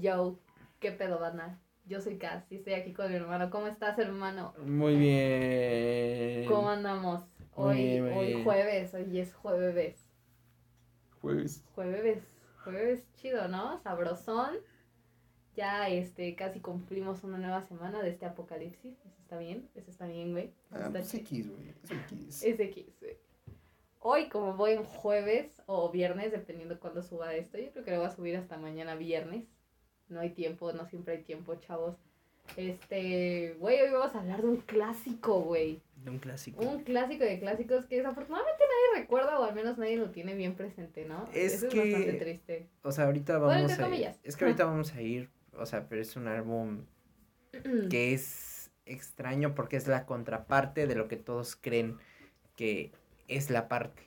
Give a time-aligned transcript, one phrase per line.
[0.00, 0.38] Yo,
[0.80, 1.60] ¿qué pedo, banda?
[1.86, 3.50] Yo soy Cass y estoy aquí con mi hermano.
[3.50, 4.54] ¿Cómo estás, hermano?
[4.64, 6.46] Muy bien.
[6.46, 7.22] ¿Cómo andamos?
[7.56, 8.44] Muy Hoy, bien, muy hoy bien.
[8.44, 10.08] jueves, hoy es jueves.
[11.20, 11.64] Jueves.
[11.74, 12.22] Jueves,
[12.62, 13.78] jueves chido, ¿no?
[13.82, 14.56] Sabrosón.
[15.54, 18.98] Ya este casi cumplimos una nueva semana de este apocalipsis.
[19.04, 20.52] Eso está bien, eso está bien, güey.
[20.70, 21.22] Ah, pues chido.
[21.22, 21.68] X, güey.
[21.82, 22.42] Es X.
[22.42, 23.16] Es X, güey.
[24.00, 27.98] Hoy, como voy en jueves o viernes, dependiendo cuándo suba esto, yo creo que lo
[27.98, 29.53] voy a subir hasta mañana viernes.
[30.08, 31.96] No hay tiempo, no siempre hay tiempo, chavos.
[32.56, 35.80] Este, güey, hoy vamos a hablar de un clásico, güey.
[36.04, 36.62] De un clásico.
[36.62, 40.54] Un clásico de clásicos que desafortunadamente nadie recuerda o al menos nadie lo tiene bien
[40.54, 41.26] presente, ¿no?
[41.32, 42.68] Es Eso que- es bastante triste.
[42.82, 44.16] O sea, ahorita Bueno, vamos entre a ir.
[44.22, 45.30] Es que ahorita vamos a ir.
[45.56, 46.84] O sea, pero es un álbum
[47.90, 51.96] que es extraño porque es la contraparte de lo que todos creen
[52.56, 52.92] que
[53.28, 54.02] es la parte.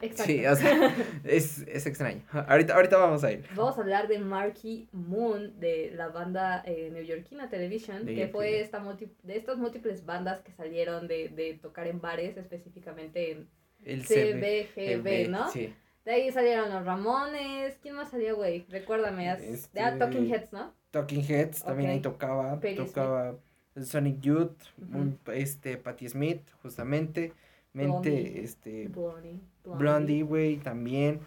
[0.00, 0.24] Exacto.
[0.32, 2.22] Sí, o sea, es, es extraño.
[2.32, 3.44] Ahorita, ahorita vamos a ir.
[3.54, 8.80] Vamos a hablar de Marky Moon, de la banda eh, neoyorquina Television, que fue esta
[8.80, 13.48] multi- de estas múltiples bandas que salieron de, de tocar en bares, específicamente en
[13.84, 15.50] El CBGB, ¿no?
[15.50, 15.74] Sí.
[16.04, 18.64] De ahí salieron los Ramones, ¿quién más salió, güey?
[18.70, 20.72] Recuérdame, Este- ah, Talking Heads, ¿no?
[20.90, 22.58] Talking Heads también ahí tocaba.
[22.58, 22.76] Smith.
[22.76, 23.36] tocaba
[23.84, 24.56] Sonic Youth,
[24.94, 27.32] un- este Patti Smith, justamente.
[27.72, 28.88] Mente, este.
[28.88, 29.38] Blondie.
[29.64, 31.20] Blondie, güey, también.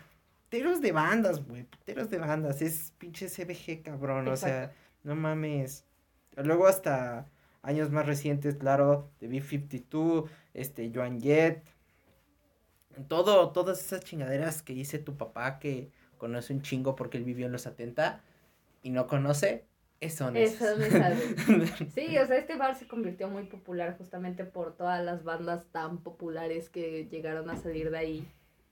[0.50, 1.68] Teros de bandas, güey.
[1.84, 2.62] Teros de bandas.
[2.62, 4.28] Es pinche CBG, cabrón.
[4.28, 5.86] O sea, no mames.
[6.36, 7.28] Luego hasta
[7.62, 11.64] años más recientes, claro, de B52, este, Joan Jett.
[13.08, 17.48] Todo, todas esas chingaderas que dice tu papá que conoce un chingo porque él vivió
[17.48, 18.22] en los 70
[18.84, 19.66] y no conoce,
[20.04, 20.78] es Eso esas.
[20.78, 21.90] me sabe.
[21.94, 26.00] Sí, o sea, este bar se convirtió muy popular justamente por todas las bandas tan
[26.00, 28.28] populares que llegaron a salir de ahí.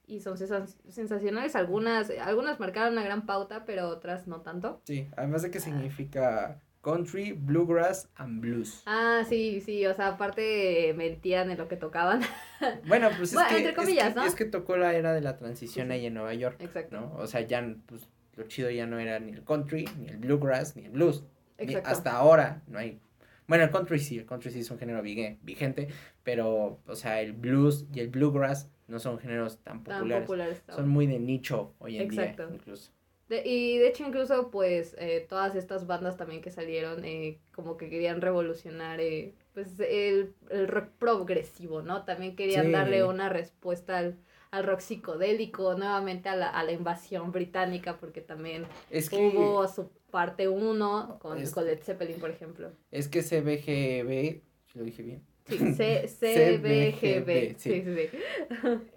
[0.07, 1.55] Y son sens- sensacionales.
[1.55, 4.81] Algunas, algunas marcaron una gran pauta, pero otras no tanto.
[4.85, 8.81] Sí, además de que significa country, bluegrass and blues.
[8.87, 12.21] Ah, sí, sí, o sea, aparte mentían en lo que tocaban.
[12.87, 14.25] Bueno, pues es Bueno, que, entre comillas, es, que ¿no?
[14.27, 15.99] es que tocó la era de la transición Sí, sí.
[15.99, 16.99] ahí en Nueva York, Exacto.
[16.99, 17.13] ¿no?
[17.17, 20.75] O sea, ya, pues, lo chido ya no era ni el country, ni el bluegrass,
[20.75, 21.23] ni el blues.
[21.59, 22.99] Ni- hasta ahora no hay...
[23.47, 25.89] Bueno, el country sí, el country sí es un género vigente,
[26.23, 30.23] pero, o sea, el blues y el bluegrass no son géneros tan Tan populares.
[30.25, 30.63] populares.
[30.73, 32.47] Son muy de nicho hoy en Exacto.
[32.47, 32.91] día, incluso.
[33.29, 37.77] De- y de hecho incluso pues eh, todas estas bandas también que salieron eh, como
[37.77, 42.03] que querían revolucionar eh, pues el, el rock progresivo, ¿no?
[42.03, 42.71] También querían Sí.
[42.73, 44.17] darle una respuesta al,
[44.51, 49.67] al rock psicodélico, nuevamente a la, a la invasión británica, porque también Es que, hubo
[49.67, 52.71] su parte 1 con, Es- con Led Zeppelin, por ejemplo.
[52.91, 54.41] es que CBGB,
[54.77, 57.57] lo dije bien, Sí, C CBGB.
[57.57, 58.17] Sí, sí, sí.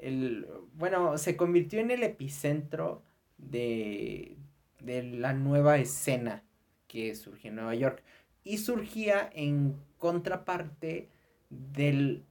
[0.01, 3.03] el, bueno, se convirtió en el epicentro
[3.39, 4.37] de,
[4.81, 6.43] de la nueva escena
[6.87, 8.03] que surgió en Nueva York.
[8.45, 11.09] Y surgía en contraparte
[11.51, 12.25] del...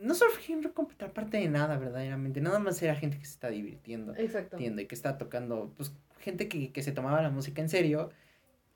[0.00, 2.40] No surgía en contraparte de nada, verdaderamente.
[2.40, 4.56] Nada más era gente que se está divirtiendo, Exacto.
[4.56, 8.10] entiendo, y que está tocando, pues, gente que, que se tomaba la música en serio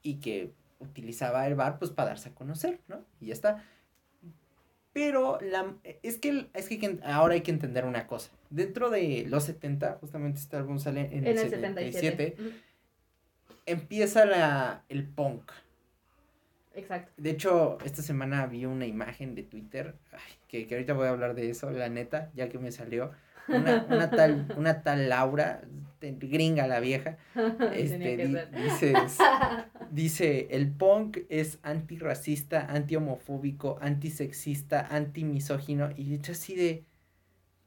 [0.03, 3.05] y que utilizaba el bar, pues, para darse a conocer, ¿no?
[3.21, 3.65] Y ya está.
[4.93, 8.31] Pero la, es que, es que ahora hay que entender una cosa.
[8.51, 12.43] Dentro de los 70, justamente este álbum sale en, En el el 77, 77.
[12.43, 12.51] Ujú,
[13.67, 15.51] empieza la, el punk.
[16.75, 17.13] Exacto.
[17.17, 21.11] De hecho, esta semana vi una imagen de Twitter, ay, que, que ahorita voy a
[21.11, 23.13] hablar de eso, la neta, ya que me salió.
[23.49, 25.63] Una, una tal, una tal Laura,
[26.01, 27.19] de- gringa la vieja,
[27.75, 28.51] este, Tenía que di- ser.
[28.53, 29.19] dices,
[29.91, 36.85] dice, el punk es antirracista, antihomofóbico, antisexista, antimisógino, y yo así de,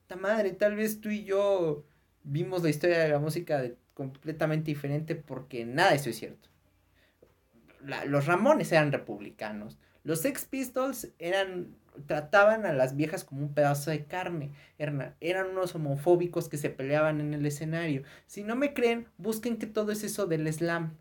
[0.08, 1.84] ta madre, tal vez tú y yo
[2.24, 6.50] vimos la historia de la música de- completamente diferente porque nada de eso es cierto.
[7.86, 11.76] La- los Ramones eran republicanos, los Sex Pistols eran,
[12.06, 16.70] trataban a las viejas como un pedazo de carne, eran, eran unos homofóbicos que se
[16.70, 18.04] peleaban en el escenario.
[18.28, 20.98] Si no me creen, busquen que todo es eso del slam.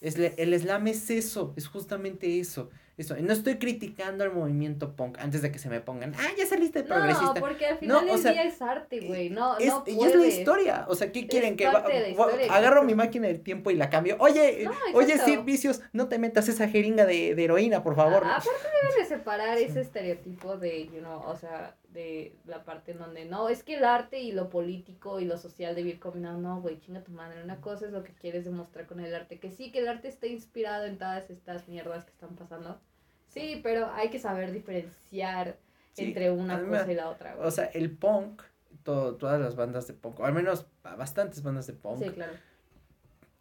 [0.00, 2.70] Es el slam es eso, es justamente eso.
[3.00, 3.16] Eso.
[3.16, 6.82] No estoy criticando al movimiento punk antes de que se me pongan, ah, ya saliste
[6.82, 7.34] de No, progresista.
[7.40, 9.30] porque al final o del sea, día es arte, güey.
[9.30, 10.84] No, es, no y es la historia.
[10.88, 11.56] O sea, ¿qué quieren?
[11.56, 14.16] Que va- historia, agarro mi máquina del tiempo y la cambio.
[14.20, 15.18] Oye, No, oye.
[15.18, 18.22] Sid Vicious, no te metas esa jeringa de, de heroína, por favor.
[18.24, 18.50] Ah, aparte
[18.82, 19.64] debes de separar Sí.
[19.64, 23.74] ese estereotipo de, you know, o sea, de la parte en donde no, es que
[23.76, 26.38] el arte y lo político y lo social debe ir combinado.
[26.38, 27.42] No, güey, chinga tu madre.
[27.42, 30.08] Una cosa es lo que quieres demostrar con el arte, que sí, que el arte
[30.08, 32.80] está inspirado en todas estas mierdas que están pasando.
[33.30, 35.56] Sí, pero hay que saber diferenciar
[35.92, 37.46] Sí, entre una además, cosa y la otra, güey.
[37.48, 38.42] O sea, el punk,
[38.84, 42.32] to- todas las bandas de punk, o al menos bastantes bandas de punk, Sí, claro.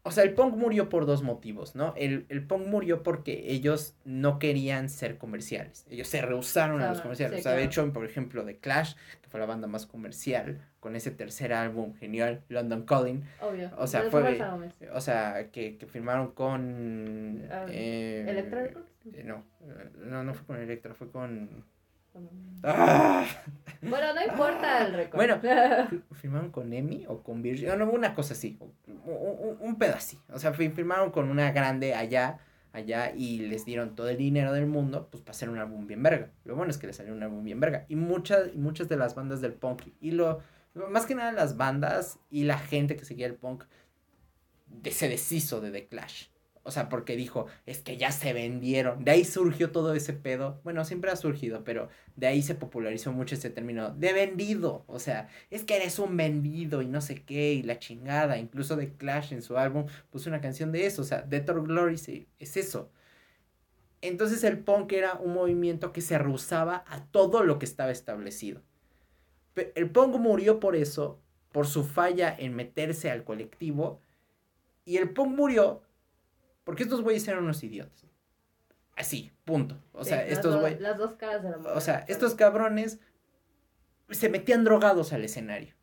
[0.10, 1.94] O sea, el punk murió por dos motivos, ¿no?
[1.96, 5.86] El, el punk murió porque ellos no querían ser comerciales.
[5.88, 7.42] Ellos se rehusaron a los comerciales.
[7.42, 10.96] o sea, de hecho, por ejemplo, The Clash, que fue la banda más comercial, con
[10.96, 13.24] ese tercer álbum genial, London Calling.
[13.40, 13.70] Obvio.
[13.78, 14.42] O sea, fue.
[14.94, 17.48] O sea, que, que firmaron con.
[17.70, 18.64] Eh, ¿Electra
[19.14, 19.44] eh, no,
[20.06, 21.64] no, no fue con Electra, fue con.
[22.64, 23.26] ¡Ah!
[23.82, 25.16] Bueno, no importa el récord.
[25.16, 25.40] Bueno,
[26.14, 30.20] firmaron con Emi o con Virgin, no, una cosa así, un, un así.
[30.34, 32.40] O sea, firmaron con una grande allá,
[32.74, 36.04] allá y les dieron todo el dinero del mundo, pues para hacer un álbum bien
[36.04, 36.32] verga.
[36.44, 37.86] Lo bueno es que les salió un álbum bien verga.
[37.88, 40.42] Y muchas, muchas de las bandas del punk y lo,
[40.74, 43.64] más que nada las bandas y la gente que seguía el punk
[44.92, 46.28] se deshizo de The Clash.
[46.64, 49.04] O sea, porque dijo, es que ya se vendieron.
[49.04, 50.60] De ahí surgió todo ese pedo.
[50.64, 54.84] Bueno, siempre ha surgido, pero de ahí se popularizó mucho ese término de vendido.
[54.88, 58.38] O sea, es que eres un vendido y no sé qué, y la chingada.
[58.38, 61.02] Incluso The Clash en su álbum puso una canción de eso.
[61.02, 62.92] O sea, Death or Glory es eso.
[64.02, 68.62] Entonces el punk era un movimiento que se rehusaba a todo lo que estaba establecido.
[69.76, 71.20] El punk murió por eso,
[71.52, 74.00] por su falla en meterse al colectivo.
[74.86, 75.82] Y el punk murió
[76.70, 78.06] porque estos güeyes eran unos idiotas.
[78.96, 79.82] Así, punto.
[79.92, 80.80] O sea, estos güeyes.
[80.80, 83.00] Las dos caras de la O sea, estos cabrones
[84.12, 85.74] se metían drogados al escenario.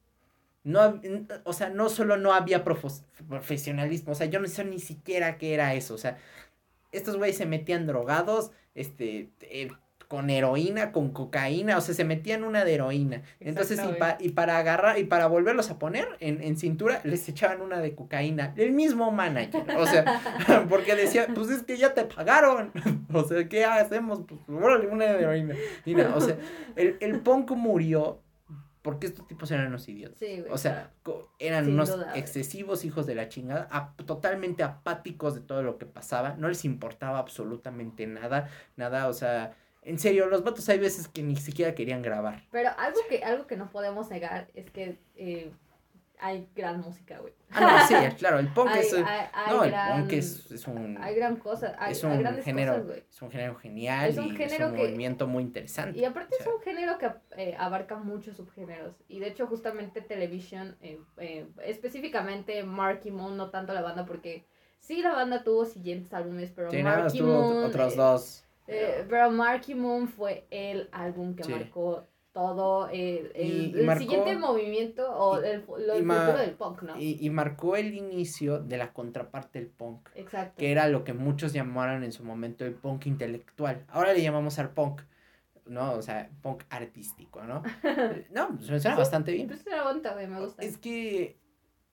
[0.63, 1.01] No,
[1.43, 5.55] o sea, no solo no había profesionalismo, o sea, yo no sé ni siquiera qué
[5.55, 6.19] era eso, o sea,
[6.93, 9.73] estos güeyes se metían drogados, este, eh,
[10.09, 13.23] con heroína, con cocaína, o sea, se metían una de heroína.
[13.41, 13.81] Entonces,
[14.21, 17.81] y, y, para agarrar, y para volverlos a poner en, en, cintura, les echaban una
[17.81, 18.55] de cocaína.
[18.57, 20.21] El mismo manager, o sea,
[20.69, 22.73] porque decía, pues es que ya te pagaron.
[23.13, 24.21] o sea, ¿qué hacemos?
[24.27, 25.55] Pues órale, una de heroína.
[25.85, 26.37] Mira, o sea,
[26.77, 28.21] el, el punk murió
[28.87, 30.17] porque estos tipos eran unos idiotas.
[30.17, 30.93] Sí, o sea,
[31.41, 36.47] eran unos excesivos hijos de la chingada, totalmente apáticos de todo lo que pasaba, no
[36.47, 39.57] les importaba absolutamente nada, nada, o sea,
[39.87, 42.43] en serio, los vatos hay veces que ni siquiera querían grabar.
[42.51, 45.53] Pero algo que, algo que no podemos negar es que eh,
[46.19, 47.33] hay gran música, güey.
[47.51, 48.93] Ah, no, sí, claro, el punk es.
[48.93, 50.99] no, el punk es, es, un.
[51.01, 51.77] Hay gran cosa.
[51.79, 52.11] Hay, es un
[52.43, 52.85] género.
[52.95, 56.01] es un género genial es un y es un movimiento muy interesante.
[56.01, 58.97] Y aparte es un género que eh, abarca muchos subgéneros.
[59.07, 64.47] Y de hecho, justamente Television, eh, eh, específicamente Marky Moon, no tanto la banda, porque
[64.81, 67.65] sí, la banda tuvo siguientes álbumes, pero sí, Marky Moon.
[67.65, 74.37] Otros dos eh, pero Marky Moon fue el álbum que marcó todo el, el, siguiente
[74.37, 76.99] movimiento o el, futuro del punk, ¿no?
[76.99, 80.11] Y, y, marcó el inicio de la contraparte del punk.
[80.15, 80.57] Exacto.
[80.59, 83.87] Que era lo que muchos llamaron en su momento el punk intelectual.
[83.89, 85.01] Ahora le llamamos al punk.
[85.65, 85.95] ¿no?
[85.95, 87.63] O sea, punk artístico, ¿no?
[88.31, 89.49] no, suena bastante bien.
[89.49, 89.65] Pues
[90.29, 90.63] me gusta.
[90.63, 91.39] Es que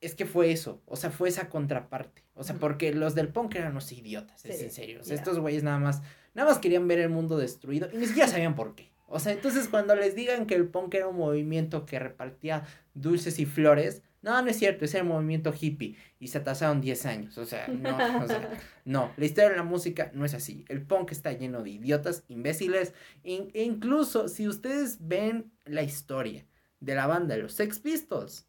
[0.04, 2.24] es que fue eso, o sea, fue esa contraparte.
[2.36, 5.00] O sea, porque los del punk eran unos idiotas, es en serio.
[5.02, 6.02] O sea, estos güeyes nada más
[6.34, 8.92] Nada más querían ver el mundo destruido y ni siquiera sabían por qué.
[9.08, 12.64] O sea, entonces cuando les digan que el punk era un movimiento que repartía
[12.96, 17.06] dulces y flores, no, no es cierto, es el movimiento hippie y se atrasaron 10
[17.06, 17.38] años.
[17.38, 18.50] O sea, no, o sea,
[18.86, 20.66] no, la historia de la música no es así.
[20.70, 26.48] El punk está lleno de idiotas, imbéciles, e incluso si ustedes ven la historia
[26.80, 28.48] de la banda de los Sex Pistols,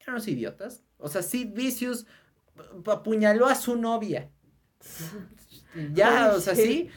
[0.00, 0.84] eran los idiotas.
[1.04, 2.06] O sea, Sid Vicious
[2.86, 4.30] apuñaló a su novia.
[5.92, 6.88] Ya, o sea, sí.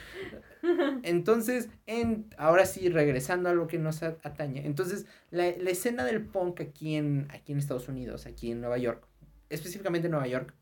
[1.01, 4.67] Entonces, en, ahora sí, regresando a lo que nos atañe.
[4.67, 8.77] Entonces, la, la, escena del punk aquí en, aquí en Estados Unidos, aquí en Nueva
[8.77, 9.03] York,
[9.49, 10.53] específicamente en Nueva York,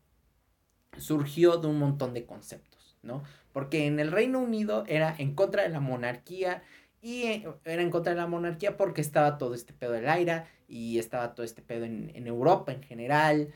[0.96, 3.22] surgió de un montón de conceptos, ¿no?
[3.52, 6.62] Porque en el Reino Unido era en contra de la monarquía
[7.02, 10.44] y eh, era en contra de la monarquía porque estaba todo este pedo del aire
[10.68, 13.52] y estaba todo este pedo en, en Europa en general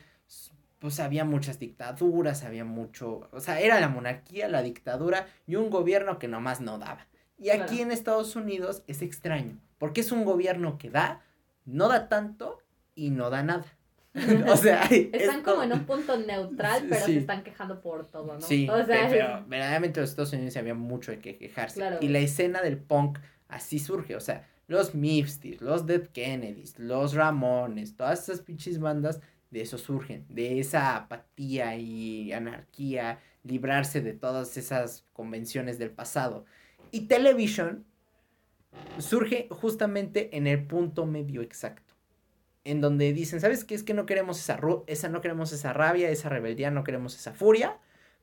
[0.81, 5.69] pues había muchas dictaduras, había mucho, o sea, era la monarquía, la dictadura y un
[5.69, 7.05] gobierno que nomás no daba.
[7.37, 11.21] Y aquí en Estados Unidos es extraño, porque es un gobierno que da,
[11.65, 12.63] no da tanto
[12.95, 13.65] y no da nada.
[14.51, 18.41] o sea, están como en un punto neutral, pero se están quejando por todo, ¿no?
[18.41, 21.97] Sí, o sea, pero, verdaderamente en los Estados Unidos había mucho de que quejarse.
[22.01, 27.13] Y la escena del punk así surge, o sea, los Mifstis, los Dead Kennedys, los
[27.13, 34.13] Ramones, todas esas pinches bandas de eso surgen, de esa apatía y anarquía, librarse de
[34.13, 36.45] todas esas convenciones del pasado.
[36.89, 37.85] Y Television
[38.97, 41.93] surge justamente en el punto medio exacto,
[42.63, 43.75] en donde dicen, ¿sabes qué?
[43.75, 47.33] Es que no queremos esa, esa, no queremos esa rabia, esa rebeldía, no queremos esa
[47.33, 47.77] furia,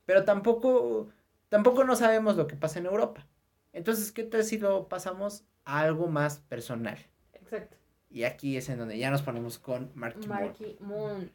[0.06, 1.10] pero tampoco,
[1.50, 3.26] tampoco no sabemos lo que pasa en Europa.
[3.74, 6.98] Entonces, ¿qué tal si lo pasamos algo más personal?
[7.34, 7.76] Exacto.
[8.10, 11.30] Y aquí es en donde ya nos ponemos con Marky, Marky Moon.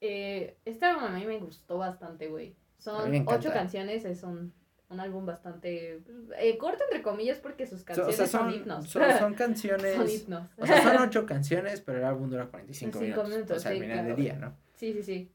[0.00, 2.56] Eh, este álbum a mí me gustó bastante, güey.
[2.78, 4.52] Son ocho canciones, es un,
[4.88, 6.02] un álbum bastante
[6.38, 8.88] eh, corto, entre comillas, porque sus canciones son, son, himnos.
[9.18, 9.94] Son, canciones.
[9.94, 10.48] son himnos.
[10.56, 13.28] O sea, son ocho canciones, pero el álbum dura 45 minutos.
[13.28, 13.56] minutos.
[13.56, 14.56] O sea, al final del día, ¿no?
[14.74, 15.30] Sí, sí, sí.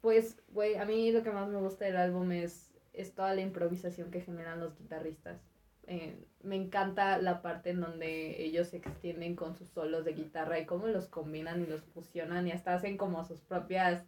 [0.00, 3.40] Pues, güey, a mí lo que más me gusta del álbum es, es toda la
[3.40, 5.47] improvisación que generan los guitarristas.
[5.88, 10.58] Eh, me encanta la parte en donde ellos se extienden con sus solos de guitarra
[10.60, 14.04] y cómo los combinan y los fusionan y hasta hacen como sus propias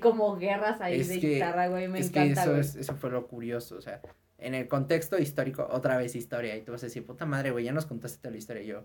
[0.00, 2.44] como guerras ahí de guitarra, güey, me encanta.
[2.44, 4.00] Que eso, eso fue lo curioso, o sea,
[4.38, 7.64] en el contexto histórico, otra vez historia, y tú vas a decir, puta madre, güey,
[7.64, 8.84] ya nos contaste toda la historia, y yo,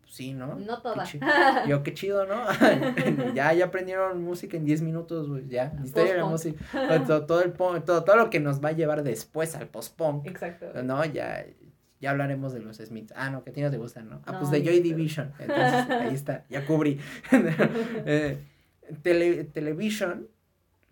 [0.00, 0.54] pues sí, ¿no?
[0.56, 1.04] No toda.
[1.66, 2.44] yo, qué chido, ¿no?
[3.34, 6.64] ya, ya aprendieron música en 10 minutos, güey, ya, historia de la música,
[7.04, 10.26] todo, todo, el, todo, todo lo que nos va a llevar después al post-punk.
[10.28, 10.82] Exacto.
[10.82, 11.44] No, ya,
[12.02, 13.14] ya hablaremos de los Smiths.
[13.16, 14.20] Ah, no, que a ti no te gustan, ¿no?
[14.26, 15.32] Ah, pues de Joy Division.
[15.38, 16.98] Entonces, ahí está, ya cubrí.
[17.32, 18.38] eh,
[19.02, 20.26] tele, Television,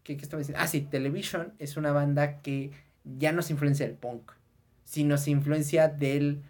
[0.05, 0.63] ¿qué, ¿qué, estaba diciendo?
[0.63, 2.71] Ah, sí, Television es una banda que
[3.05, 4.31] ya no se influencia del punk,
[4.85, 6.43] sino se influencia del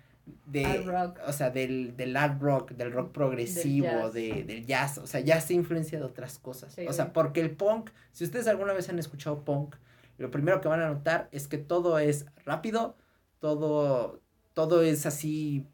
[0.47, 0.85] de,
[1.27, 4.13] o sea, del, del art rock, del rock progresivo, del jazz.
[4.13, 6.77] De, del jazz, o sea, ya se influencia de otras cosas.
[6.87, 9.77] o sea, porque el punk, si ustedes alguna vez han escuchado punk,
[10.19, 12.97] lo primero que van a notar es que todo es rápido,
[13.39, 14.21] todo,
[14.69, 15.67] todo es así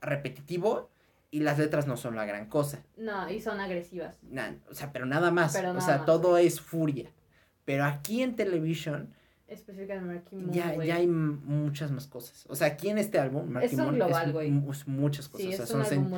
[0.00, 0.90] repetitivo
[1.30, 2.82] y las letras no son la gran cosa.
[2.96, 4.14] No, y son agresivas.
[4.70, 5.54] o sea, pero nada más.
[5.56, 7.10] o sea, todo es furia.
[7.64, 9.14] Pero aquí en televisión
[9.52, 12.46] Específicamente ya, ya hay muchas más cosas.
[12.48, 14.50] O sea, aquí en este álbum, Marky es un global, güey.
[14.50, 15.46] muchas cosas.
[15.46, 16.12] Sí, o sea, son, son,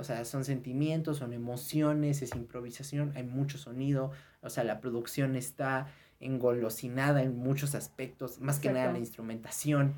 [0.00, 4.10] o sea, son sentimientos, son emociones, es improvisación, hay mucho sonido.
[4.40, 5.86] O sea, la producción está
[6.20, 9.94] engolosinada en muchos aspectos, más que nada la instrumentación,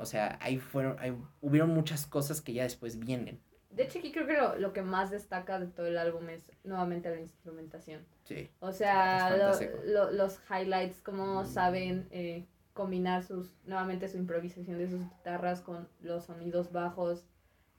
[0.00, 3.40] o sea, ahí fueron, ahí hubieron muchas cosas que ya después vienen.
[3.70, 7.10] De hecho, aquí creo que lo, que más destaca de todo el álbum es nuevamente
[7.10, 8.04] la instrumentación.
[8.24, 8.50] Sí.
[8.60, 9.36] O sea,
[9.84, 16.24] los highlights, cómo saben eh, combinar sus, nuevamente su improvisación de sus guitarras con los
[16.24, 17.26] sonidos bajos,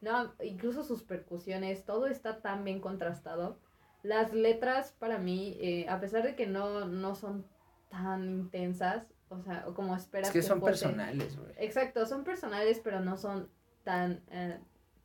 [0.01, 3.57] no, incluso sus percusiones, todo está tan bien contrastado.
[4.01, 7.45] Las letras para mí, eh, a pesar de que no, no son
[7.89, 10.29] tan intensas, o sea, o como esperas.
[10.29, 11.51] Es que, son personales, güey.
[11.57, 13.49] Exacto, son personales, pero no son
[13.83, 14.59] tan, eh,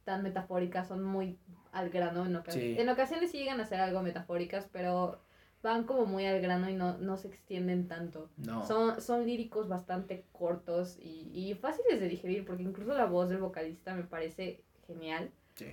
[0.04, 1.38] tan metafóricas, son muy
[1.72, 2.78] al grano en ocasiones.
[2.78, 5.20] En ocasiones sí llegan a ser algo metafóricas, pero
[5.62, 8.30] van como muy al grano y no, no se extienden tanto.
[8.36, 8.66] No.
[8.66, 13.38] Son, son líricos bastante cortos y, y fáciles de digerir, porque incluso la voz del
[13.38, 15.30] vocalista me parece genial.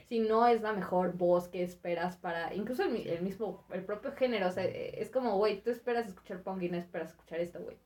[0.09, 4.11] Si no es la mejor voz que esperas para, incluso el, el mismo, el propio
[4.11, 7.59] género, o sea, es como, güey, tú esperas escuchar punk y no esperas escuchar esto,
[7.59, 7.77] güey.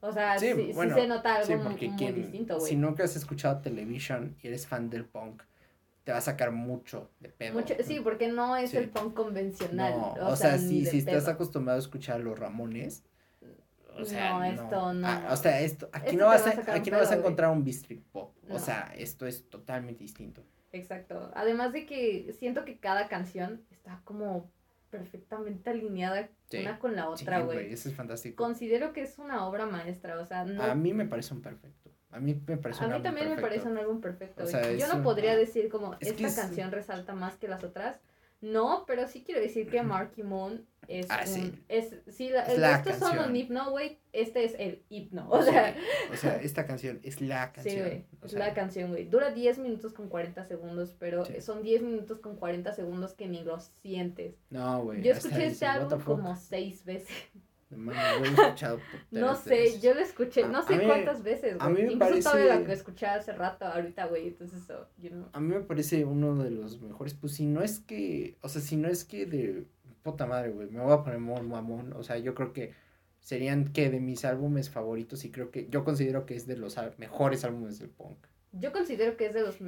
[0.00, 2.68] O sea, sí, se nota algo muy, distinto, güey.
[2.68, 5.42] Si nunca has escuchado televisión y eres fan del punk,
[6.04, 7.54] te va a sacar mucho de pedo.
[7.54, 10.14] Mucho, sí, porque no es el punk convencional.
[10.20, 13.04] o, sea, si, si estás acostumbrado a escuchar a los Ramones,
[13.98, 15.06] o sea, no, esto no.
[15.06, 18.02] Ah, o sea, esto, aquí no vas a, aquí no vas a encontrar un Bistrit
[18.12, 18.34] Pop.
[18.50, 20.44] O sea, esto es totalmente distinto.
[20.76, 21.30] Exacto.
[21.34, 24.50] Además de que siento que cada canción está como
[24.90, 27.72] perfectamente alineada una con la otra, güey.
[27.72, 28.42] eso es fantástico.
[28.42, 30.62] Considero que es una obra maestra, o sea, no...
[30.62, 31.90] A mí me parece un perfecto.
[32.10, 34.44] A mí me parece un A mí también me parece un álbum perfecto.
[34.78, 38.00] Yo no podría decir como esta canción resalta más que las otras,
[38.46, 41.52] no, pero sí quiero decir que Marky Moon es ah, un, sí.
[41.68, 45.74] es, sí, la, estos son un hipno, güey, este es el hipno, o sea.
[46.12, 47.74] o sea, esta canción es la canción.
[47.74, 49.08] Sí, güey, es la canción, güey.
[49.08, 53.42] Dura 10 minutos con 40 segundos, pero son 10 minutos con 40 segundos que ni
[53.42, 54.36] los sientes.
[54.50, 55.02] No, güey.
[55.02, 57.08] Yo escuché este álbum como 6 veces
[57.70, 61.66] no sé, yo lo escuché, no sé cuántas veces, güey.
[61.66, 64.88] A mí me Incluso todavía lo escuché hace rato, ahorita, güey, entonces eso,
[65.32, 68.62] A mí me parece uno de los mejores, pues si no es que, o sea,
[68.62, 69.66] si no es que de
[70.02, 72.72] puta madre, güey, me voy a poner muy mamón, o sea, yo creo que
[73.20, 76.76] serían que de mis álbumes favoritos y creo que, yo considero que es de los
[76.98, 78.18] mejores álbumes del punk.
[78.52, 79.58] Yo considero que es de los,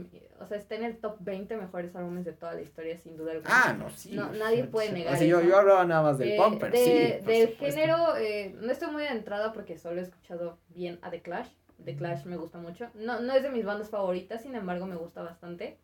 [0.41, 3.33] o sea, está en el top 20 mejores álbumes de toda la historia, sin duda
[3.33, 3.51] alguna.
[3.53, 4.15] Ah, no, sí.
[4.15, 5.19] No, nadie puede negar.
[5.19, 7.25] Sea, yo, yo, hablaba nada más del punk, pero sí.
[7.27, 11.49] Del género, eh, no estoy muy adentrada porque solo he escuchado bien a The Clash.
[11.85, 12.89] The Clash me gusta mucho.
[12.95, 15.79] No, no es de mis bandas favoritas, sin embargo, me gusta bastante.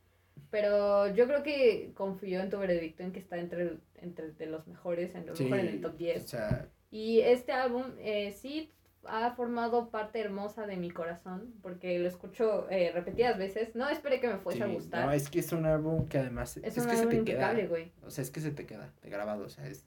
[0.51, 4.67] Pero yo creo que confío en tu veredicto en que está entre, entre de los
[4.67, 6.25] mejores, en, lo mejor en el top 10.
[6.25, 6.69] O sea...
[6.91, 8.71] Y este álbum, eh, sí,
[9.09, 13.75] ha formado parte hermosa de mi corazón, porque lo escucho eh, repetidas veces.
[13.75, 15.07] No esperé que me fuese a gustar.
[15.07, 16.57] No, es que es un álbum que además...
[16.59, 17.93] Es, un que álbum se te queda, güey.
[18.05, 19.85] O sea, es que se te queda de grabado, o sea, es...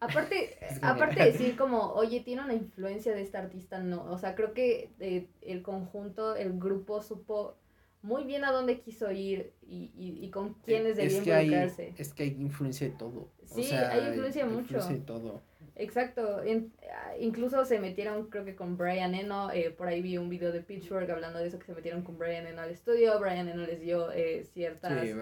[0.00, 4.04] Aparte, aparte de decir como, oye, tiene una influencia de este artista, no.
[4.04, 7.56] O sea, creo que eh, el conjunto, el grupo supo
[8.02, 11.94] muy bien a dónde quiso ir y, y, y con quiénes debía hay, involucrarse.
[11.96, 13.28] es que hay influencia de todo.
[13.44, 14.62] Sí, o sea, hay influencia de mucho.
[14.62, 15.42] influencia de todo.
[15.78, 20.18] Exacto, en- ah, incluso se metieron creo que con Brian Eno, eh, por ahí vi
[20.18, 23.18] un video de Pitchfork hablando de eso, que se metieron con Brian Eno al estudio,
[23.20, 25.14] Brian Eno les dio eh, ciertas, Sí,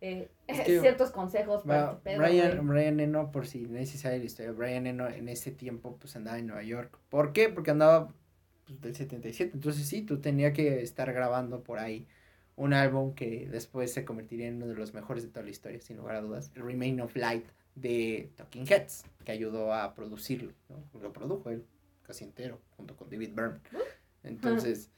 [0.00, 2.66] eh, Es que- ciertos consejos para pedo, Brian.
[2.68, 6.46] Brian Eno, por si sabe la historia, Brian Eno en ese tiempo pues andaba en
[6.46, 6.98] Nueva York.
[7.08, 7.48] ¿Por qué?
[7.48, 8.12] Porque andaba
[8.66, 9.50] pues, del 77.
[9.54, 12.06] Entonces sí, tú tenía que estar grabando por ahí
[12.56, 15.80] un álbum que después se convertiría en uno de los mejores de toda la historia,
[15.80, 16.52] sin lugar a dudas.
[16.54, 17.44] El Remain of Light
[17.74, 21.00] de Talking Heads, que ayudó a producirlo, ¿no?
[21.00, 21.64] Lo produjo él
[22.02, 23.60] casi entero, junto con David Byrne.
[24.22, 24.90] Entonces,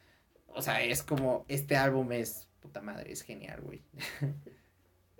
[0.48, 3.82] o sea, es como, este álbum es, puta madre, es genial, güey.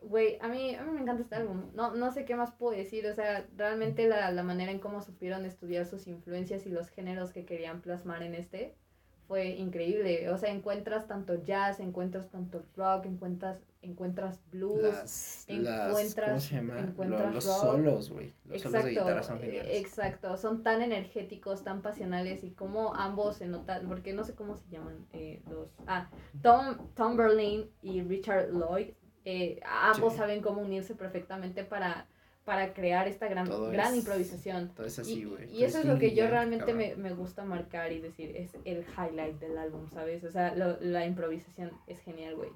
[0.03, 1.73] Güey, a mí, a mí me encanta este álbum.
[1.75, 3.05] No, no sé qué más puedo decir.
[3.09, 7.33] O sea, realmente la, la manera en cómo supieron estudiar sus influencias y los géneros
[7.33, 8.77] que querían plasmar en este
[9.27, 10.31] fue increíble.
[10.31, 14.83] O sea, encuentras tanto jazz, encuentras tanto rock, encuentras, encuentras blues.
[14.83, 16.75] Las, las, ¿cómo encuentras- se llama?
[16.75, 17.57] Lo- encuentras los rock.
[17.61, 18.33] solos, güey.
[18.45, 19.77] Los solos de guitarra son eh, geniales.
[19.81, 24.57] exacto, son tan energéticos, tan pasionales y como ambos se notan, porque no sé cómo
[24.57, 25.69] se llaman eh, los...
[25.87, 26.09] Ah,
[26.43, 28.91] Tom, Tom Berlin y Richard Lloyd,
[29.25, 30.19] eh, ambos Sí.
[30.19, 32.07] saben cómo unirse perfectamente para,
[32.47, 34.71] para crear esta gran, Todo gran es- improvisación.
[34.75, 35.51] Todo es Y, así, güey.
[35.55, 38.87] y eso es lo que yo realmente me, me gusta marcar y decir, es el
[38.97, 40.25] highlight del álbum, ¿sabes?
[40.25, 42.51] O sea, lo- la improvisación es genial, güey.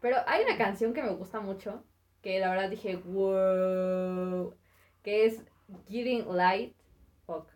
[0.00, 1.82] Pero hay una canción que me gusta mucho,
[2.20, 4.54] que la verdad dije, wow,
[5.02, 5.42] que es
[5.88, 6.74] Getting Light,
[7.26, 7.48] fuck.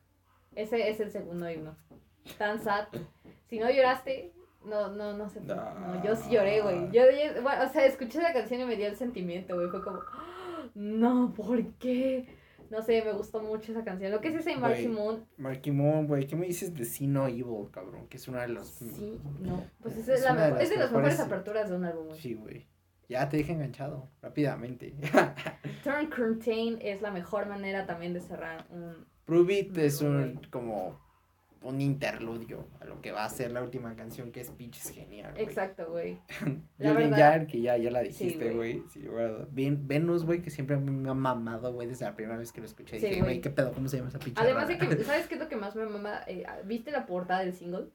[0.55, 1.77] Ese es el segundo himno.
[2.39, 2.87] Tan sad.
[3.49, 4.33] Si no lloraste,
[4.65, 5.41] no, no, no sé.
[5.41, 6.91] por- No, yo sí lloré, güey.
[6.91, 9.69] Yo, yo- bueno, o sea, escuché la canción y me dio el sentimiento, güey.
[9.69, 10.36] Fue como, "Ah,
[10.75, 12.27] no, ¿por qué?
[12.71, 14.11] No sé, me gustó mucho esa canción.
[14.11, 14.89] Lo que es ese Marky.
[14.89, 18.09] Moon, Marky Moon, güey, ¿qué me dices de See No Evil, cabrón?
[18.09, 18.69] Que es una de las...
[18.69, 19.63] sí, no.
[19.81, 21.77] Pues Es esa es, la una de mejor, es de las mejores mejores- aperturas de
[21.77, 22.21] un álbum, güey.
[22.21, 22.67] Sí, güey.
[23.09, 24.97] Ya te deja enganchado, rápidamente.
[25.85, 29.07] Turn Curtain es la mejor manera también de cerrar un...
[29.27, 31.01] Prove It es un, como,
[31.69, 35.33] un interludio a lo que va a ser la última canción, que es pinches genial,
[35.33, 35.45] güey.
[35.45, 36.19] Exacto, güey.
[36.79, 38.83] Julian verdad- Yard, que ya, ya la Sí, dijiste, güey.
[38.93, 39.27] Sí, güey.
[39.51, 42.67] Ven- Venus, güey, que siempre me ha mamado, güey, desde la primera vez que lo
[42.67, 42.99] escuché.
[43.01, 43.41] Sí, Dije, güey.
[43.41, 43.73] ¿qué pedo?
[43.73, 45.75] ¿Cómo se llama esa pinche Además de rola?" que, ¿sabes qué es lo que más
[45.77, 46.21] me mama?
[46.27, 47.87] Eh, ¿Viste la portada del single?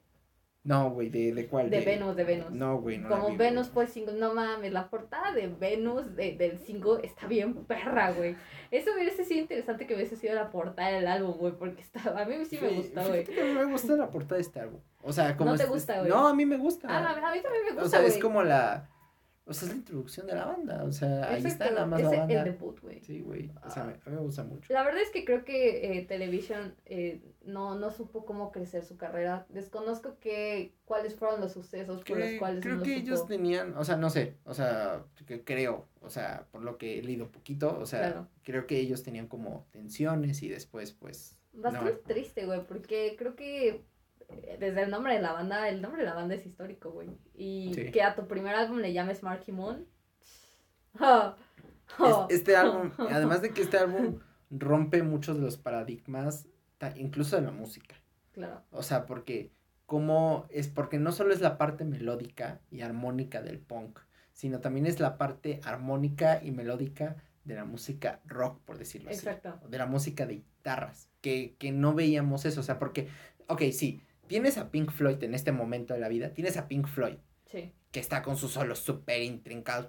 [0.64, 1.70] No, güey, ¿de, ¿de cuál?
[1.70, 2.50] De Venus, de Venus.
[2.52, 3.48] No, güey, no la Como vi, güey.
[3.50, 8.12] Venus fue single, no mames, la portada de Venus de- del single está bien perra,
[8.12, 8.36] güey.
[8.70, 12.24] Eso hubiese sido interesante que hubiese sido la portada del álbum, güey, porque estaba, a
[12.26, 13.24] mí sí me Sí, gustó, güey.
[13.54, 14.80] me gusta la portada de este álbum.
[15.02, 15.50] O sea, como...
[15.50, 16.10] ¿No te es- gusta, es- güey?
[16.12, 16.86] No, a mí me gusta.
[16.88, 18.20] Ah, a mí también me gusta, o sea, es güey.
[18.20, 18.88] como la...
[19.44, 20.84] O sea, es la introducción de la banda.
[20.84, 22.34] O sea, ahí está nada más es la banda.
[22.38, 23.00] el debut, güey.
[23.02, 23.50] Sí, güey.
[23.66, 24.72] O sea, a mí me gusta mucho.
[24.72, 28.96] La verdad es que creo que eh, Television eh, no, no supo cómo crecer su
[28.96, 29.46] carrera.
[29.48, 33.00] Desconozco que, cuáles fueron los sucesos por los cuales creo no que supo.
[33.06, 36.98] ellos tenían, o sea, no sé, o sea, que creo, o sea, por lo que
[36.98, 38.28] he leído poquito, o sea, Claro.
[38.44, 41.98] creo que ellos tenían como tensiones y después, pues, Bastante no.
[42.00, 43.84] triste, güey, porque creo que
[44.28, 47.10] eh, desde el nombre de la banda, el nombre de la banda es histórico, güey.
[47.34, 47.90] Y Sí.
[47.90, 49.86] que a tu primer álbum le llames Marky Moon.
[51.98, 54.18] Es- este álbum, además de que este álbum
[54.50, 56.46] rompe muchos de los paradigmas,
[56.96, 57.94] incluso de la música.
[58.32, 59.50] Claro, O sea, porque
[59.86, 63.98] como es porque no solo es la parte melódica y armónica del punk,
[64.32, 69.18] sino también es la parte armónica y melódica de la música rock, por decirlo así.
[69.18, 69.60] exacto.
[69.68, 73.08] de la música de guitarras, que, que no veíamos eso, o sea, porque,
[73.48, 76.86] ok, sí, tienes a Pink Floyd en este momento de la vida, tienes a Pink
[76.86, 77.16] Floyd,
[77.46, 77.74] Sí.
[77.90, 79.88] que está con sus solos súper intrincados.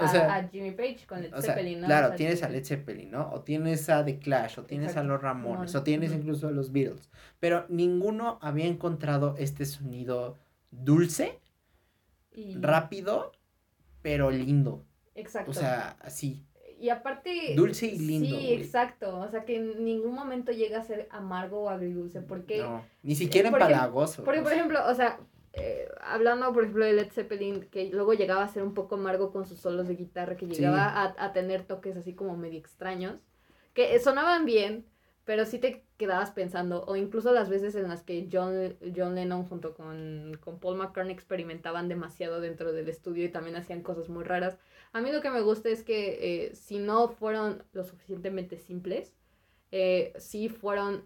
[0.00, 1.86] O a, sea, a Jimmy Page con Led o sea, Zeppelin, ¿no?
[1.86, 2.48] claro, O sea, tienes a.
[2.48, 3.30] Led Zeppelin, ¿no?
[3.32, 6.50] O tienes a The Clash, o tienes Exacto, a los Ramones, o tienes incluso a
[6.50, 10.38] los Beatles, pero ninguno había encontrado este sonido
[10.70, 11.38] dulce,
[12.32, 13.32] Y- rápido,
[14.02, 14.84] pero lindo,
[15.14, 15.50] Exacto.
[15.50, 16.44] o sea, así,
[16.78, 17.54] y aparte.
[17.56, 18.52] dulce y lindo, Sí, güey.
[18.54, 19.18] exacto.
[19.18, 22.22] O sea, que en ningún momento llega a ser amargo o agridulce.
[22.22, 22.62] Porque.
[22.62, 24.24] no, ni siquiera por ejem- empalagoso.
[24.24, 25.20] Porque, por ejemplo, o sea,
[25.52, 29.32] eh, hablando, por ejemplo, de Led Zeppelin, que luego llegaba a ser un poco amargo
[29.32, 30.62] con sus solos de guitarra, que Sí.
[30.62, 33.20] llegaba a, a tener toques así como medio extraños,
[33.74, 34.86] que sonaban bien,
[35.24, 39.44] pero sí te quedabas pensando, o incluso las veces en las que John, John Lennon
[39.46, 44.24] junto con, con Paul McCartney experimentaban demasiado dentro del estudio y también hacían cosas muy
[44.24, 44.58] raras.
[44.92, 49.12] A mí lo que me gusta es que eh, si no fueron lo suficientemente simples,
[49.72, 51.04] eh, sí fueron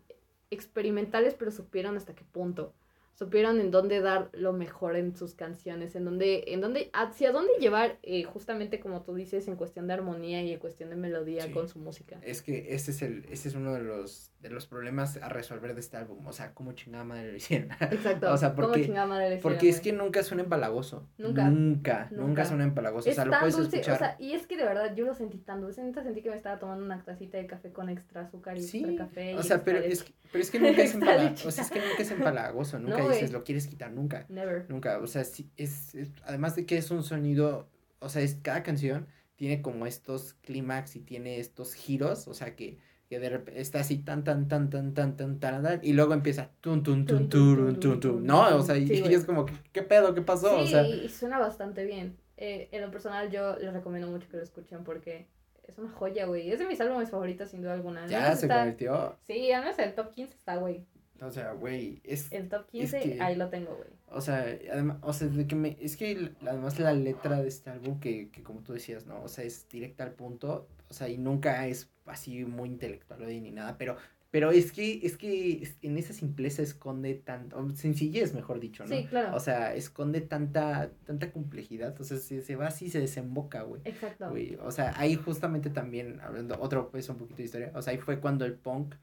[0.51, 2.73] experimentales, pero supieron hasta qué punto.
[3.15, 7.53] Supieron en dónde dar lo mejor en sus canciones, en dónde, en dónde, hacia dónde
[7.61, 11.51] llevar, eh, justamente como tú dices, en cuestión de armonía y en cuestión de melodía
[11.53, 12.19] con su música.
[12.23, 15.75] Es que ese es el, ese es uno de los, de los problemas a resolver
[15.75, 17.71] de este álbum, o sea, cómo chingada madre lo hicieron.
[17.81, 21.09] Exacto, o sea, porque, chingada madre lo hicieron, porque es que nunca suena empalagoso.
[21.17, 21.49] Nunca.
[21.49, 23.95] Nunca, nunca, suena empalagoso, o sea, lo puedes escuchar.
[23.95, 26.37] O sea, y es que de verdad yo lo sentí tan dulce, sentí que me
[26.37, 29.37] estaba tomando una tacita de café con extra azúcar y extra café.
[29.37, 31.81] O sea, pero es, que, pero es que nunca es empalagoso, o sea, es que
[31.81, 34.27] nunca es empalagoso, nunca dices, lo quieres quitar, nunca.
[34.29, 34.67] Never.
[34.69, 38.63] Nunca, o sea, sí, es, además de que es un sonido, o sea, es cada
[38.63, 43.61] canción tiene como estos clímax y tiene estos giros, o sea, que, que de repente
[43.61, 47.29] está así tan, tan, tan, tan, tan, tan, tan, y luego empieza tun, tun, tun,
[47.29, 48.57] tun, tun, tun, ¿no?
[48.57, 50.15] O sea, y, es como, ¿qué pedo?
[50.15, 50.59] ¿Qué pasó?
[50.59, 52.17] Sí, o sea, y suena bastante bien.
[52.37, 55.29] Eh, en lo personal, yo les recomiendo mucho que lo escuchen porque
[55.67, 56.51] es una joya, güey.
[56.51, 58.07] Es de mis álbumes favoritos, sin duda alguna.
[58.07, 59.17] ¿Ya se convirtió?
[59.23, 60.85] Sí, al menos el top 15 está, güey.
[61.21, 62.31] O sea, güey, es...
[62.33, 63.89] El top 15, ahí lo tengo, güey.
[64.09, 67.71] O sea, además, o sea, de que me, es que además la letra de este
[67.71, 69.23] álbum, que, que como tú decías, ¿no?
[69.23, 73.51] O sea, es directa al punto, o sea, y nunca es así muy intelectual ni
[73.51, 73.97] nada, pero,
[74.31, 78.95] pero es que, es que en esa simpleza esconde tanto, sencillez, mejor dicho, ¿no?
[78.95, 79.37] Sí, claro.
[79.37, 83.83] O sea, esconde tanta, tanta complejidad, o sea, se, se va así, se desemboca, güey.
[83.85, 84.31] Exacto.
[84.31, 87.93] Güey, o sea, ahí justamente también, hablando, otro, pues, un poquito de historia, o sea,
[87.93, 88.97] ahí fue cuando el punk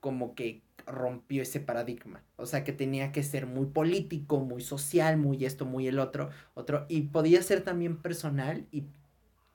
[0.00, 2.22] como que rompió ese paradigma.
[2.36, 6.30] O sea, que tenía que ser muy político, muy social, muy esto, muy el otro,
[6.54, 6.86] otro.
[6.88, 8.84] Y podía ser también personal y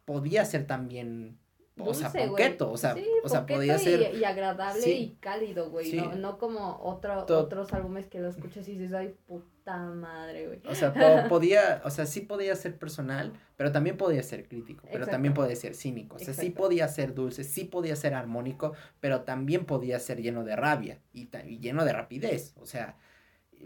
[0.06, 1.38] podía ser también
[1.78, 4.16] o sea, poqueto, o sea, o sea, podía ser...
[4.16, 8.78] Y, agradable y cálido, güey, no, no como otro, otros álbumes que lo escuchas y
[8.78, 10.62] dices, ay, puta madre, güey.
[10.70, 10.94] O sea,
[11.30, 15.56] podía, o sea, sí podía ser personal, pero también podía ser crítico, pero también podía
[15.56, 20.00] ser cínico, o sea, sí podía ser dulce, sí podía ser armónico, pero también podía
[20.00, 22.98] ser lleno de rabia y, y lleno de rapidez, o sea,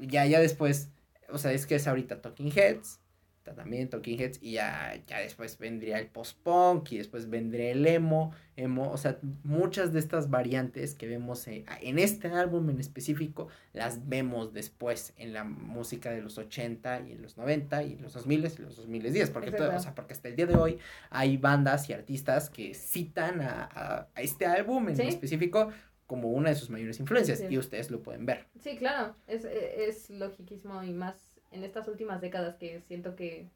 [0.02, 0.92] ya, ya después,
[1.30, 3.02] o sea, es que es ahorita Talking Heads,
[3.44, 8.34] también Talking Heads y ya, ya después vendría el post-punk y después vendría el emo,
[8.56, 11.66] emo, o sea, muchas de estas variantes que vemos en,
[12.00, 17.22] este álbum en específico las vemos después en la música de los 80 y en
[17.22, 20.28] los 90 y en los 2000 y los 2010, porque, todo, o sea, porque hasta
[20.28, 20.78] el día de hoy
[21.10, 25.70] hay bandas y artistas que citan a, este álbum en específico
[26.08, 28.48] como una de sus mayores influencias y ustedes lo pueden ver.
[28.60, 33.50] Sí, claro, es, es logiquísimo y más en estas últimas décadas que siento que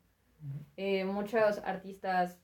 [0.76, 2.38] eh, muchos artistas,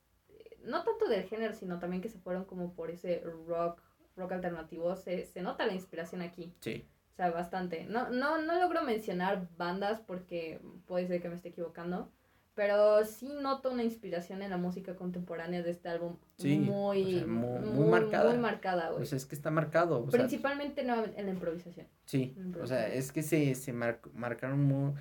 [0.64, 3.82] no tanto del género, sino también que se fueron como por ese rock,
[4.16, 6.54] rock alternativo, se, se nota la inspiración aquí.
[6.62, 6.88] Sí.
[7.14, 7.86] O sea, bastante.
[7.86, 12.10] No, no, no logro mencionar bandas porque puede ser que me esté equivocando,
[12.54, 18.30] pero sí noto una inspiración en la música contemporánea de este álbum muy, muy, marcada.
[18.30, 19.04] Muy marcada, güey.
[19.04, 20.06] O sea, es que está marcado.
[20.06, 21.88] Principalmente en la improvisación.
[22.06, 24.94] Sí, o sea, es que se, se marcaron muy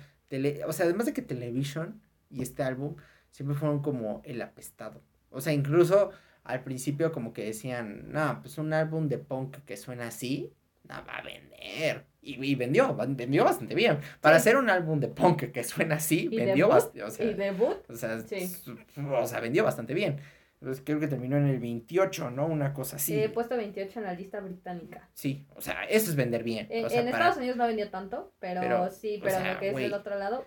[0.65, 2.95] o sea, además de que Television y este álbum
[3.31, 5.01] siempre fueron como el apestado.
[5.29, 6.11] O sea, incluso
[6.43, 10.53] al principio como que decían, no, pues un álbum de punk que suena así,
[10.87, 12.05] no va a vender.
[12.21, 13.99] Y, vendió, vendió bastante bien.
[14.19, 17.03] Para hacer un álbum de punk que suena así, vendió bastante.
[17.03, 17.77] O sea, ¿Y debut?
[17.89, 20.19] O sea, o sea, vendió bastante bien.
[20.61, 22.45] Entonces creo que terminó en el 28, ¿no?
[22.45, 23.17] Una cosa así.
[23.17, 25.07] He puesto 28 en la lista británica.
[25.13, 26.67] Sí, o sea, eso es vender bien.
[26.69, 30.45] En, Estados Unidos no vendió tanto, pero, sí, pero lo que es el otro lado.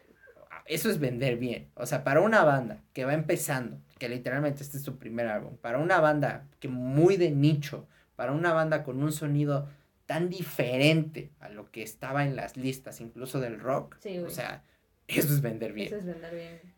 [0.67, 1.71] Eso es vender bien.
[1.75, 5.57] O sea, para una banda que va empezando, que literalmente este es su primer álbum,
[5.57, 9.69] para una banda que muy de nicho, para una banda con un sonido
[10.05, 13.97] tan diferente a lo que estaba en las listas, incluso del rock.
[14.01, 14.63] Sí, o sea,
[15.09, 15.87] eso es vender bien.
[15.89, 16.72] Eso es vender bien.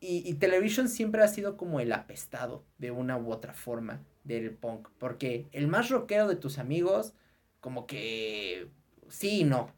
[0.00, 4.50] Y, y Television siempre ha sido como el apestado de una u otra forma del
[4.52, 4.88] punk.
[4.98, 7.14] Porque el más rockero de tus amigos,
[7.60, 8.68] como que
[9.08, 9.72] sí y no.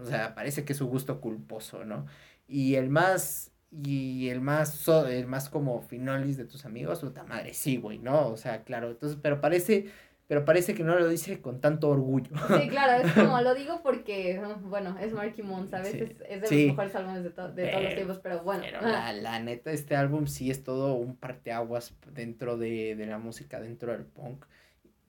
[0.00, 2.06] O sea, parece que es su gusto culposo, ¿no?
[2.46, 3.52] Y el más.
[3.72, 8.26] Y el más, el más como finolis de tus amigos, puta madre, sí, güey, ¿no?
[8.26, 9.92] O sea, claro, entonces, pero parece
[10.30, 12.30] pero parece que no lo dice con tanto orgullo.
[12.46, 15.92] Sí, claro, es como lo digo porque, bueno, es Marky Moon, ¿sabes?
[15.92, 18.62] Es, de los mejores álbumes de, todos los tiempos, pero bueno.
[18.62, 23.18] Pero la, la, neta, este álbum sí es todo un parteaguas dentro de, de la
[23.18, 24.44] música, dentro del punk.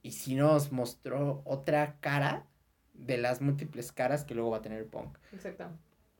[0.01, 2.47] Y sí nos mostró otra cara
[2.95, 5.19] de las múltiples caras que luego va a tener el punk.
[5.33, 5.65] Exacto.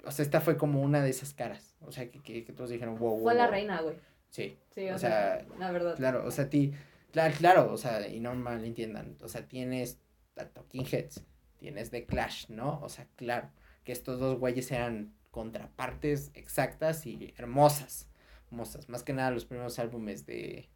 [0.06, 1.76] O sea, esta fue como una de esas caras.
[1.82, 3.24] O sea, que, que, que todos dijeron, wow, wow.
[3.24, 3.96] Fue la reina, güey.
[4.30, 4.60] Sí.
[4.70, 5.96] Sí, o, sea, la verdad.
[5.96, 6.72] Claro, o sea, ti
[7.12, 10.00] Claro, claro, o sea, y no mal entiendan, o sea, tienes
[10.38, 11.24] a Talking Heads,
[11.58, 12.80] tienes The Clash, ¿no?
[12.82, 13.50] O sea, claro,
[13.84, 18.10] que estos dos güeyes eran contrapartes exactas y hermosas,
[18.50, 20.70] hermosas, más que nada los primeros álbumes de,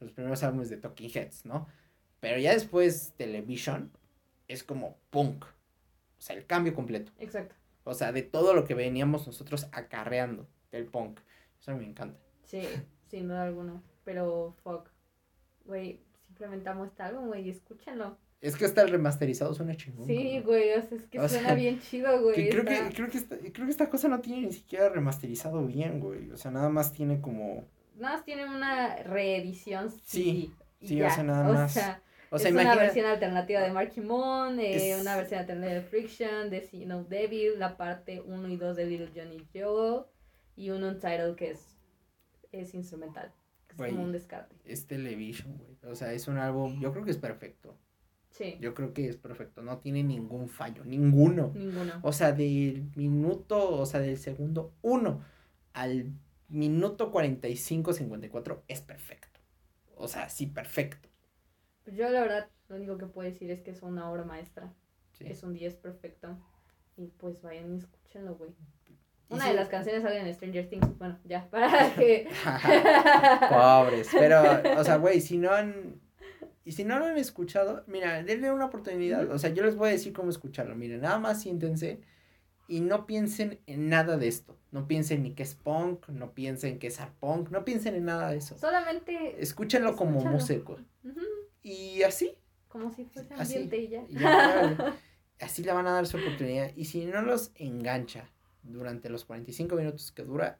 [0.00, 1.68] los primeros álbumes de Talking Heads, ¿no?
[2.20, 3.92] Pero ya después Television
[4.48, 7.12] es como punk, o sea, el cambio completo.
[7.18, 7.54] Exacto.
[7.84, 11.20] O sea, de todo lo que veníamos nosotros acarreando del punk.
[11.60, 12.18] Eso me encanta.
[12.44, 12.62] Sí,
[13.08, 13.82] sin duda alguna.
[14.04, 14.91] Pero, fuck.
[15.64, 18.16] Güey, simplemente amo este álbum, güey, y escúchenlo.
[18.40, 20.06] Es que hasta el remasterizado suena chingón.
[20.06, 22.50] Sí, güey, o sea, es que suena bien chido, güey.
[22.50, 26.00] creo, que, creo, que esta, creo que esta cosa no tiene ni siquiera remasterizado bien,
[26.00, 26.30] güey.
[26.32, 27.64] O sea, nada más tiene como...
[27.96, 29.92] Nada más tiene una reedición.
[30.04, 31.70] Sí, sí, o sea, nada más.
[32.32, 36.50] O sea, es una versión alternativa de Marky Moon, eh, una versión alternativa de Friction,
[36.50, 40.04] de See No Devil, la parte 1 y 2 de Little Johnny Joe
[40.56, 41.76] y un Untitled que es,
[42.50, 43.32] es instrumental.
[43.72, 44.56] Es como un descarte.
[44.64, 45.76] Es Television, güey.
[45.90, 47.76] O sea, es un álbum, yo creo que es perfecto.
[48.30, 48.56] Sí.
[48.60, 51.52] Yo creo que es perfecto, no tiene ningún fallo, ninguno.
[51.54, 52.00] Ninguno.
[52.02, 55.22] O sea, del minuto, o sea, del segundo 1
[55.74, 56.12] al
[56.48, 59.40] minuto 45, 54 es perfecto.
[59.96, 61.08] O sea, sí, perfecto.
[61.84, 64.72] Pues yo la verdad, lo único que puedo decir es que es una obra maestra.
[65.20, 66.36] Es un 10 perfecto.
[66.96, 68.50] Y pues vayan y escúchenlo, güey.
[69.32, 70.98] Una de las canciones sale en Stranger Things.
[70.98, 72.28] Bueno, ya, para que.
[73.50, 74.08] Pobres.
[74.12, 74.42] Pero,
[74.78, 76.00] o sea, güey, si no han.
[76.64, 79.28] Y si no lo han escuchado, mira, denle una oportunidad.
[79.30, 80.76] O sea, yo les voy a decir cómo escucharlo.
[80.76, 82.00] Miren, nada más siéntense
[82.68, 84.56] y no piensen en nada de esto.
[84.70, 88.04] No piensen ni que es punk, no piensen que es art punk, no piensen en
[88.04, 88.56] nada de eso.
[88.56, 89.42] Solamente.
[89.42, 90.78] Escúchenlo como músico.
[91.62, 92.34] Y así.
[92.68, 94.04] Como si fuese ambiente y ya.
[95.40, 96.70] así le van a dar su oportunidad.
[96.76, 98.30] Y si no los engancha
[98.62, 100.58] durante los 45 minutos que dura,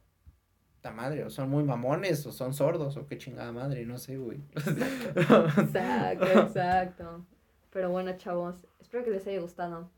[0.81, 4.17] ta madre, o son muy mamones, o son sordos, o qué chingada madre, no sé,
[4.17, 4.41] güey.
[4.57, 7.27] exacto, exacto.
[7.71, 9.91] Pero bueno, chavos, espero que les haya gustado.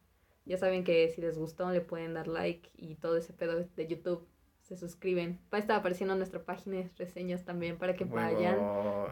[0.45, 3.87] Ya saben que si les gustó le pueden dar like y todo ese pedo de
[3.87, 4.27] YouTube
[4.65, 5.39] se suscriben.
[5.53, 8.57] Va a estar apareciendo en nuestra página de reseñas también para que vayan,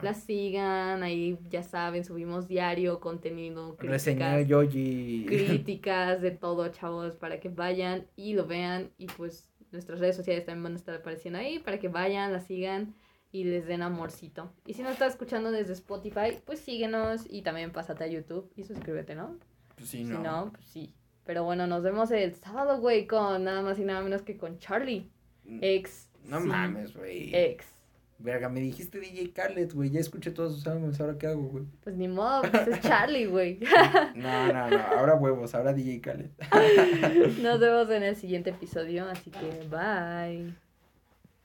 [0.00, 7.50] las sigan, ahí ya saben, subimos diario contenido, críticas, críticas de todo, chavos, para que
[7.50, 11.58] vayan y lo vean y pues nuestras redes sociales también van a estar apareciendo ahí
[11.58, 12.94] para que vayan, las sigan
[13.30, 14.50] y les den amorcito.
[14.66, 18.64] Y si no estás escuchando desde Spotify, pues síguenos y también pásate a YouTube y
[18.64, 19.38] suscríbete, ¿no?
[19.76, 20.16] Pues sí, no.
[20.16, 20.94] Si no, pues sí.
[21.24, 24.58] Pero bueno, nos vemos el sábado, güey, con nada más y nada menos que con
[24.58, 25.10] Charlie.
[25.60, 26.08] Ex.
[26.24, 27.34] No mames, güey.
[27.34, 27.66] Ex.
[28.18, 29.90] Verga, me dijiste DJ Khaled, güey.
[29.90, 31.64] Ya escuché todos sus álbumes, ¿ahora qué hago, güey?
[31.82, 33.58] Pues ni modo, pues es Charlie, güey.
[34.14, 34.78] no, no, no.
[34.78, 36.30] Ahora huevos, ahora DJ Khaled.
[37.42, 40.54] Nos vemos en el siguiente episodio, así que bye.